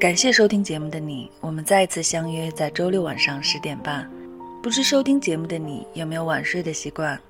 [0.00, 4.10] 感谢收听节目的你，我们再次相约在周六晚上十点半。
[4.62, 7.20] 不知收听节目的你有没有晚睡的习惯？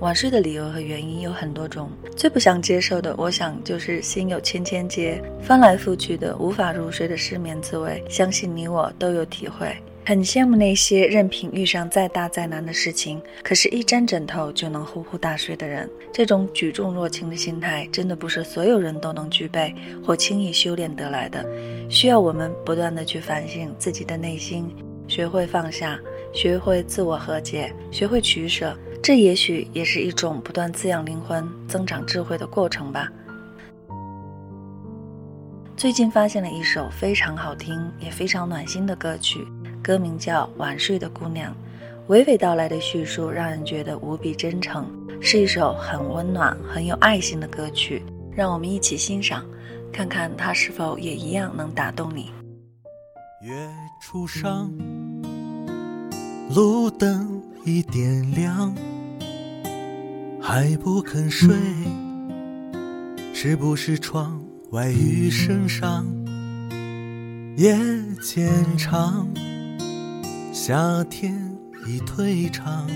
[0.00, 8.04] 晚睡的理由和原因有很多种，最不想接受的，我想就是心有千千结，翻来覆去的无法入睡的失眠滋味。
[8.06, 9.74] 相信你我都有体会。
[10.10, 15.88] 很羡慕那些任凭遇上再大再难的事情，可是，一沾枕头就能呼呼大睡的人。
[16.12, 19.72] 这种举重若轻的心态，真的不是所有人都能具备
[20.04, 21.46] 或轻易修炼得来的，
[21.88, 24.68] 需要我们不断的去反省自己的内心，
[25.06, 25.96] 学会放下，
[26.34, 28.76] 学会自我和解，学会取舍。
[29.00, 33.08] 这也许也是一种不断滋养灵魂、增长智慧的过程吧。
[35.76, 39.46] 最近发现了一首非常好听也非常暖心的歌曲。
[39.90, 41.52] 歌名叫《晚睡的姑娘》，
[42.12, 44.86] 娓娓道来的叙述让人觉得无比真诚，
[45.20, 48.00] 是一首很温暖、很有爱心的歌曲。
[48.32, 49.44] 让我们一起欣赏，
[49.92, 52.30] 看看它是否也一样能打动你。
[53.42, 53.68] 月
[54.00, 54.72] 初上，
[56.54, 58.72] 路灯已点亮，
[60.40, 61.52] 还不肯睡，
[63.34, 66.06] 是不是窗外雨声上，
[67.56, 67.76] 夜
[68.22, 69.26] 渐长？
[70.62, 71.34] 夏天
[71.86, 72.86] 已退场，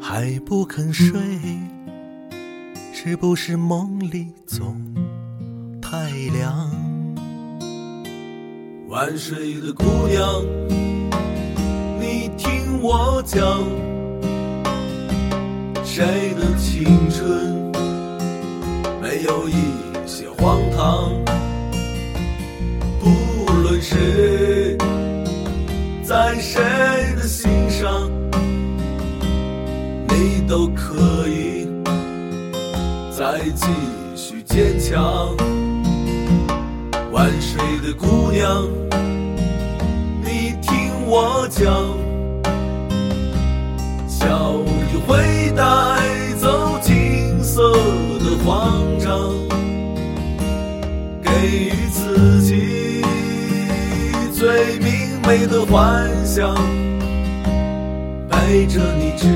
[0.00, 1.20] 还不肯睡，
[2.92, 4.80] 是不是梦里总
[5.82, 6.70] 太凉？
[8.88, 10.44] 晚睡的姑娘，
[11.98, 13.64] 你听我讲，
[15.84, 17.72] 谁的青春
[19.02, 19.54] 没有一
[20.06, 21.10] 些荒唐？
[30.46, 31.66] 都可以
[33.10, 33.66] 再继
[34.14, 35.34] 续坚强。
[37.12, 38.64] 晚睡的姑娘，
[40.22, 41.64] 你听我讲，
[44.06, 45.64] 笑意会带
[46.38, 47.72] 走金色
[48.20, 49.32] 的慌张，
[51.22, 53.02] 给予自己
[54.32, 55.06] 最明。
[55.26, 56.54] 媚的幻想，
[58.30, 59.26] 陪着你直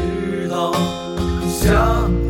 [1.62, 2.29] 想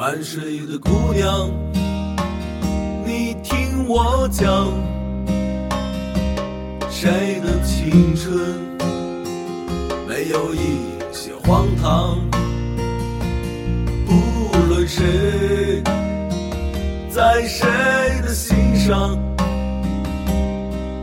[0.00, 1.50] 晚睡的姑娘，
[3.04, 4.66] 你听我讲，
[6.88, 8.34] 谁的青春
[10.08, 10.80] 没有一
[11.12, 12.16] 些荒唐？
[14.06, 15.82] 不论谁
[17.10, 17.68] 在谁
[18.22, 19.18] 的心上，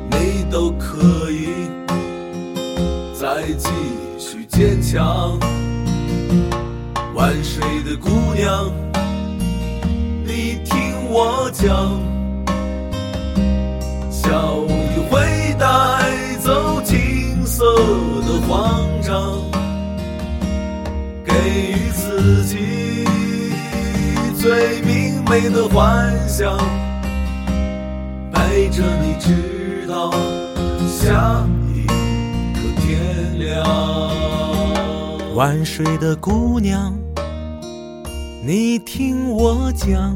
[0.09, 1.49] 你都可以
[3.13, 3.69] 再继
[4.17, 5.37] 续坚强。
[7.13, 8.86] 晚睡的姑娘。
[11.19, 11.65] 我讲，
[14.11, 15.19] 笑意会
[15.57, 15.65] 带
[16.39, 17.65] 走金色
[18.21, 19.41] 的慌张，
[21.25, 21.33] 给
[21.71, 23.03] 予自己
[24.39, 26.55] 最明媚的幻想，
[28.31, 30.11] 陪着你直到
[30.87, 31.43] 下
[31.73, 31.87] 一
[32.53, 33.65] 个天亮。
[35.33, 36.95] 晚睡的姑娘，
[38.45, 40.15] 你听我讲，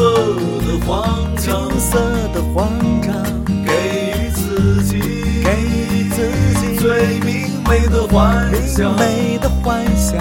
[0.00, 0.08] 色
[0.64, 2.00] 的慌张，金色
[2.32, 3.12] 的慌张，
[3.44, 3.70] 给
[4.16, 4.98] 予自己，
[5.44, 6.16] 给予自
[6.58, 10.16] 己最明媚的幻想，明媚的幻想，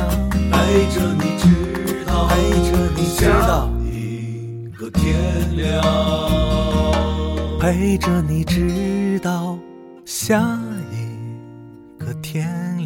[0.52, 2.36] 陪着你直到，陪
[2.70, 5.16] 着你直到一个天
[5.56, 5.82] 亮。
[7.62, 9.58] 陪着你直到
[10.04, 10.60] 下
[10.92, 12.79] 一个天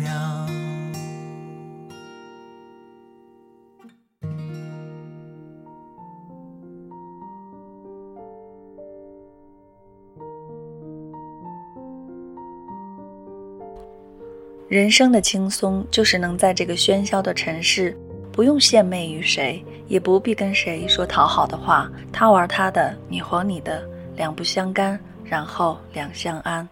[14.74, 17.96] 人生的轻松，就是能在这个喧嚣的城市，
[18.32, 23.88] 不用献媚于谁，也不必跟谁说讨好的话，他玩他的，你活你的。
[24.16, 26.68] 两不相干，然后两相安。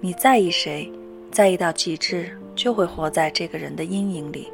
[0.00, 0.88] 你在意谁，
[1.32, 4.52] 在意到极致，就会活在这个人的阴影里。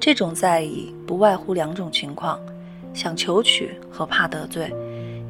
[0.00, 2.40] 这种在意不外乎两种情况：
[2.94, 4.72] 想求取和怕得罪。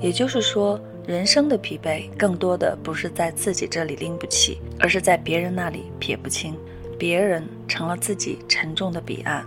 [0.00, 6.54] 也就是说，人生的疲惫更多的不是在自己这里拎不起，而是在别人那里撇不清。
[6.98, 9.44] 别人成了自己沉重的彼岸。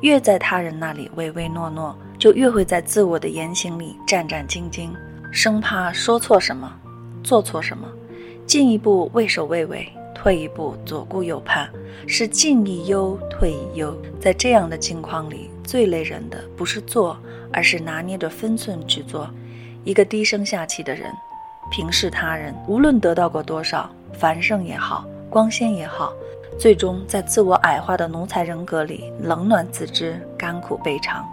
[0.00, 4.90] 越在他人那里唯唯诺诺，就越会在自我的言行里战战兢兢。
[5.30, 6.72] 生怕说错什么，
[7.22, 7.86] 做错什么，
[8.46, 11.68] 进一步畏首畏尾，退一步左顾右盼，
[12.06, 13.96] 是进亦忧，退亦忧。
[14.18, 17.16] 在这样的境况里，最累人的不是做，
[17.52, 19.30] 而是拿捏着分寸去做。
[19.84, 21.12] 一个低声下气的人，
[21.70, 26.12] 平视他人，无论得到过多少繁盛也好，光鲜也好，
[26.60, 31.26] 最终在自我矮化的奴才人格里冷暖自知，甘苦悲尝。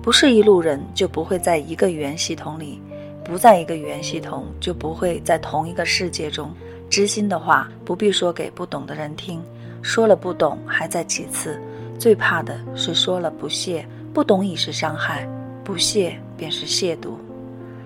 [0.00, 2.80] 不是一路人，就不会在一个语言系统里。
[3.22, 6.50] 不在一个语言系统，就不会在同一个世界中。
[6.88, 9.44] 知心的话不必说给不懂的人听，
[9.82, 11.60] 说了不懂还在其次，
[11.98, 13.86] 最怕的是说了不屑。
[14.14, 15.28] 不懂已是伤害，
[15.62, 17.10] 不屑便是亵渎。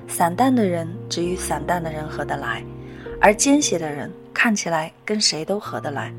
[0.07, 2.63] 散淡的人只与散淡的人合得来，
[3.21, 6.15] 而奸邪的人看起来跟谁都合得来。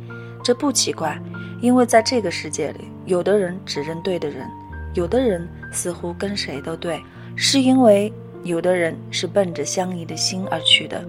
[0.48, 1.20] 这不奇怪，
[1.62, 4.50] 因为在这个世界里，有的人只认对的人，
[4.94, 7.04] 有的人似乎跟谁都对，
[7.36, 8.14] 是因为。
[8.44, 11.04] 有的人是奔着相宜的心而去的，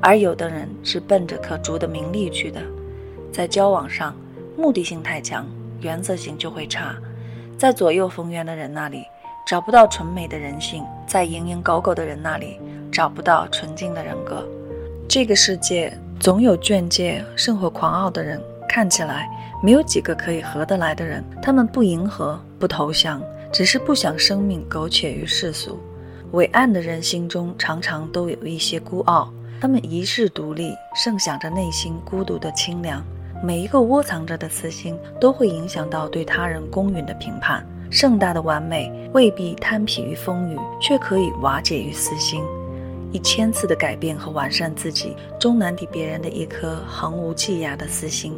[0.00, 2.60] 而有的人是奔着可逐的名利去的。
[3.30, 4.16] 在交往上，
[4.56, 5.46] 目的性太强，
[5.80, 6.96] 原则性就会差。
[7.56, 9.04] 在左右逢源的人那里
[9.46, 12.58] 找不到纯美的人性，在蝇营狗苟的人那里
[12.90, 14.44] 找不到纯净的人格。
[15.08, 19.28] 这个世界总有眷戒、生活狂傲的人，看起来
[19.62, 21.22] 没有几个可以合得来的人。
[21.42, 23.22] 他们不迎合，不投降，
[23.52, 25.78] 只是不想生命苟且于世俗。
[26.30, 29.30] 伟岸的人心中常常都有一些孤傲，
[29.60, 33.04] 他们一世独立，盛享着内心孤独的清凉。
[33.44, 37.62] 每一个窝藏着的私心，都会影响到对他人公允的评判。
[37.90, 42.42] 盛大的完美未必贪疲于风雨，却可以瓦解于私心。
[43.12, 48.32] 一千次的改变和完善自己，终难抵别人的一颗横无际涯的私心。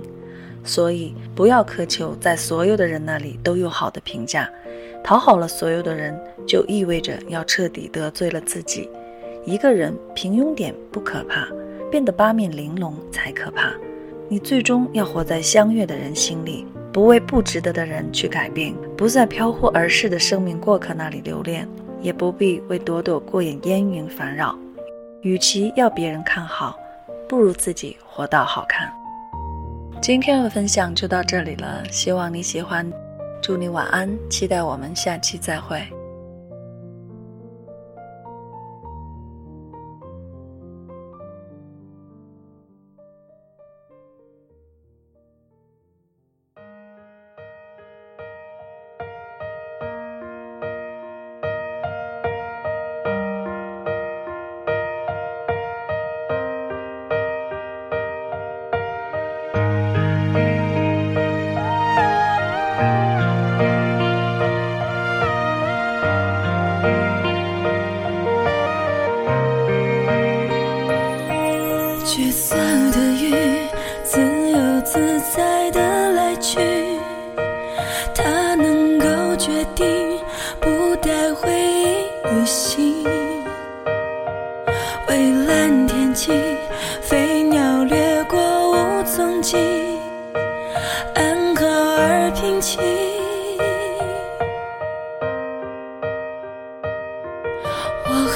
[0.64, 4.50] 所以，不要苛求在所有的人那里都有好的评价。
[5.04, 8.88] 讨好了所有的人，就意味着要彻底得罪了自己。
[9.44, 11.47] 一个人平庸点不可怕，
[11.90, 13.71] 变得八面玲珑才可怕。
[14.26, 21.68] 你最终要活在相悦的人心里，不为不值得的人去改变，不在飘忽而逝的生命过客那里留恋，
[22.00, 24.59] 也不必为朵朵过眼烟云烦扰。
[25.21, 26.75] 与其要别人看好，
[27.28, 28.90] 不如自己活到好看。
[30.04, 32.87] 今天的分享就到这里了，希望你喜欢。
[33.42, 35.82] 祝你晚安，期待我们下期再会。
[72.04, 72.92] 聚散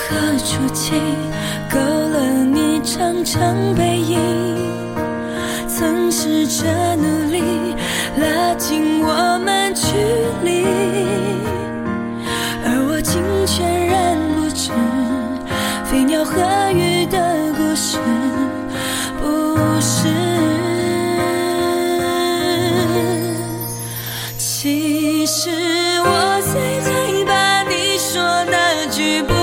[0.09, 0.95] 何处去
[1.71, 4.19] 勾勒你长长背影
[5.69, 7.43] 曾试着努力
[8.17, 9.93] 拉近我们距
[10.43, 10.65] 离
[12.65, 14.71] 而我竟全然不知
[15.85, 16.41] 飞鸟和
[16.73, 17.19] 鱼的
[17.55, 17.99] 故事。
[19.21, 20.09] 不是
[24.39, 25.51] 其实
[26.05, 29.38] 我最害怕你说那句不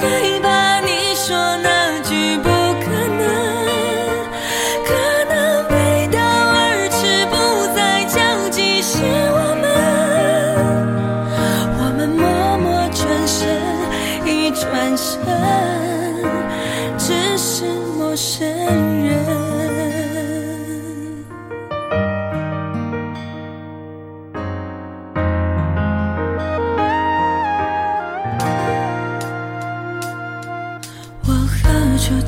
[0.00, 0.29] Hey.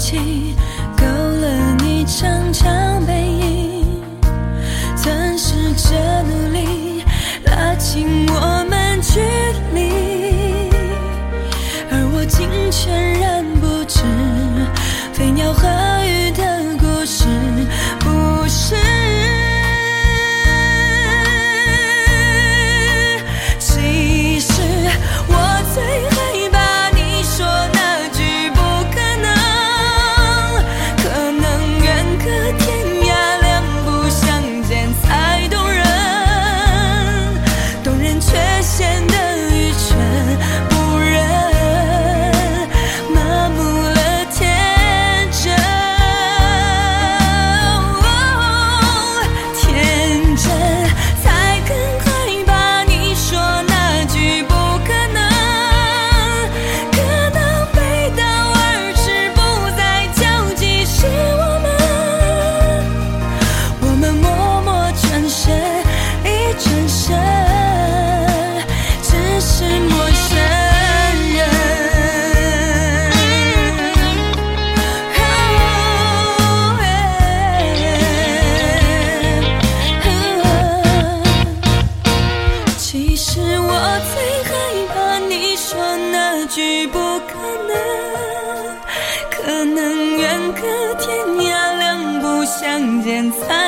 [0.02, 0.41] 情。
[93.32, 93.61] 三